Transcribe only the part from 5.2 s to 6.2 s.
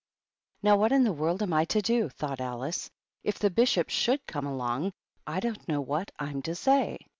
I don't know wiiat